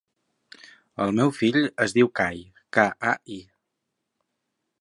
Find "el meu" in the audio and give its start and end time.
1.05-1.33